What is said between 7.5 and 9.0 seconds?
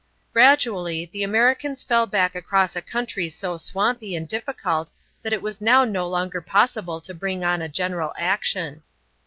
a general action.